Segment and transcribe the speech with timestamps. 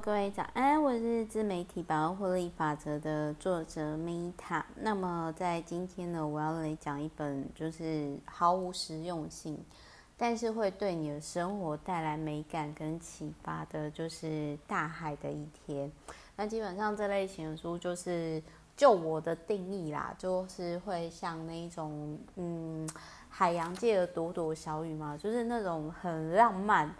[0.00, 4.62] 各位早安，我是自媒体百万获利法则的作者 Meta。
[4.76, 9.62] 那么在今天呢，我要来讲一本就是毫无实用性，
[10.16, 14.26] 但是会对你的生活带来美感跟启发的，就是
[14.66, 15.88] 《大海的一天》。
[16.36, 18.42] 那基本上这类型的书，就是
[18.74, 22.88] 就我的定义啦，就是会像那一种嗯
[23.28, 26.92] 海洋界的朵朵小雨嘛，就是那种很浪漫。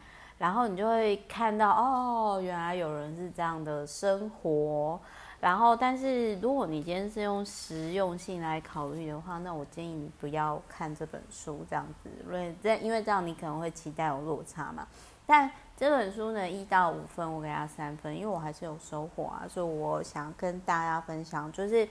[0.42, 4.98] 然后你就会看到哦，原来有人是这样的生活。
[5.38, 14.84] 然后，但是如果你今天是用实用性来考虑的话，那我建议你不要看这本书这样子，因为这因为这样你可能会期待有落差嘛。
[15.24, 21.88] 但这本书呢，一到五分，我给他三分，因为我还是有收获啊，所以我想跟大家分享，就是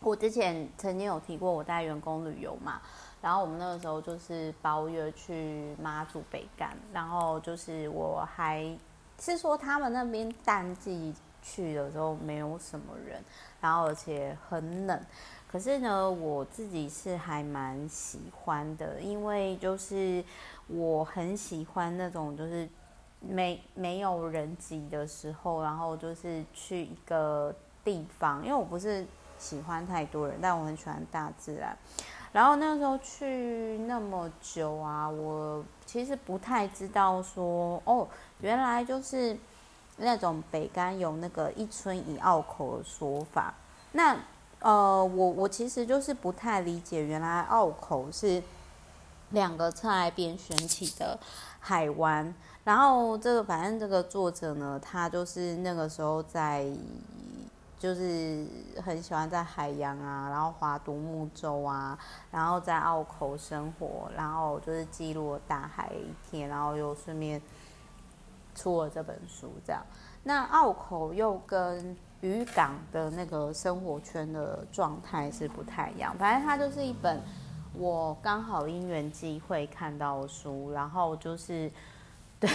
[0.00, 2.80] 我之前曾经有提过，我带员工旅游嘛。
[3.20, 8.64] 然后我们那个时候就是包月去妈祖北干，然后就是我还
[9.18, 13.20] 是说他们那边淡季去的时候没有什么人，
[13.60, 15.04] 然后而且很冷，
[15.48, 20.22] 可是呢我自己是还蛮喜欢的，因为就是
[20.68, 22.68] 我很喜欢那种就是
[23.18, 27.52] 没没有人挤的时候，然后就是去一个
[27.84, 29.04] 地方，因为我不是
[29.38, 31.76] 喜欢太多人，但我很喜欢大自然。
[32.30, 38.06] 然后那时候去那么久啊，我其实不太知道说哦，
[38.40, 39.34] 原来就是
[39.96, 43.54] 那种北竿有那个一村一澳口的说法。
[43.92, 44.14] 那
[44.60, 48.42] 呃，我我其实就是不太理解，原来澳口是
[49.30, 51.18] 两个侧岸边选起的
[51.60, 52.34] 海湾。
[52.64, 56.70] 然后这个反正这个作者呢，他就是那个时候在。
[57.78, 58.44] 就是
[58.84, 61.96] 很喜欢在海洋啊，然后划独木舟啊，
[62.28, 67.40] 然后在澳口生活，然后就是记录大海一天，然后又顺便
[68.52, 69.52] 出了这本书。
[69.64, 69.80] 这样，
[70.24, 76.12] 那澳口又跟渔港的那个生活圈的状态是不太一样。
[76.18, 77.22] 反正它就是一本
[77.74, 81.70] 我刚好因缘际会看到的书，然后就是
[82.40, 82.50] 对，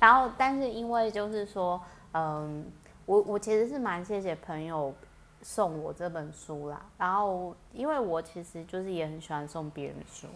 [0.00, 1.80] 然后但是因为就是说，
[2.14, 2.66] 嗯。
[3.06, 4.94] 我我其实是蛮谢谢朋友
[5.42, 10.28] 送我这本书啦，然后因为我其实就是也很喜欢送别人书，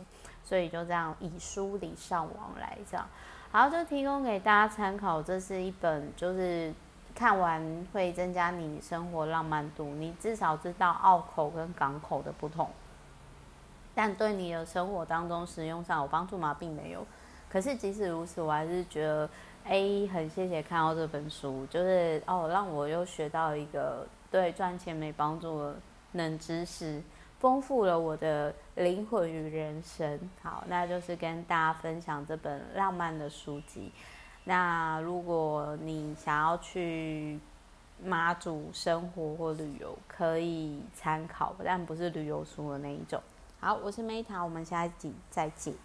[0.45, 3.07] 所以就这样以书礼尚往来这样，
[3.53, 5.23] 然后就提供给大家参考。
[5.23, 6.75] 这是一本就是
[7.15, 12.69] 看完会增加你生活浪漫度，你至少知道澳口跟港口的不同，
[13.95, 16.57] 但对你的生活当中使用上有帮助吗？
[16.59, 17.07] 并没有。
[17.57, 19.27] 可是即使如此，我还是觉得。
[19.65, 25.75] A 很谢谢看到这本书，就是哦，让我又学到一个对赚钱没帮助的
[26.13, 27.03] 冷知识，
[27.41, 30.21] 丰富了我的灵魂与人生。
[30.43, 33.91] 好，那就是跟大家分享这本浪漫的书籍。
[34.45, 37.41] 那如果你想要去
[38.05, 43.19] 马祖生活或旅游，可以参考，但不是旅游书的那一种。
[43.59, 45.75] 好，我是 Meta，我们下一集再见。